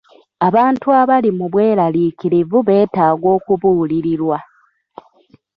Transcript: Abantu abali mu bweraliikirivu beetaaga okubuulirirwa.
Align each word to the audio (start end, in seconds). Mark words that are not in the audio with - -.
Abantu 0.47 0.87
abali 1.01 1.29
mu 1.37 1.45
bweraliikirivu 1.53 2.57
beetaaga 2.67 3.27
okubuulirirwa. 3.37 4.37